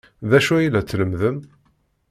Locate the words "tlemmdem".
0.83-1.37